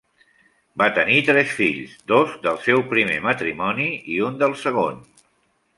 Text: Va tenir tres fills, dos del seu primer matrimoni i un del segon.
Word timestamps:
Va 0.81 0.87
tenir 0.95 1.17
tres 1.27 1.51
fills, 1.59 1.93
dos 2.13 2.33
del 2.47 2.59
seu 2.69 2.83
primer 2.95 3.21
matrimoni 3.29 3.87
i 4.17 4.21
un 4.31 4.45
del 4.45 4.57
segon. 4.65 4.99